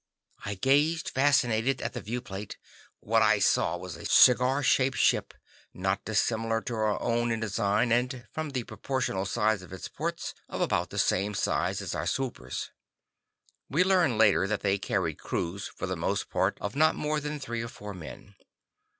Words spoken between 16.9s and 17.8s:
more than three or